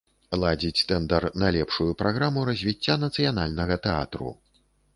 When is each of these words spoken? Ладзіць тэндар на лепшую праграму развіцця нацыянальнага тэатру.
Ладзіць 0.43 0.85
тэндар 0.91 1.27
на 1.43 1.51
лепшую 1.57 1.87
праграму 2.01 2.47
развіцця 2.51 2.99
нацыянальнага 3.05 3.81
тэатру. 3.87 4.35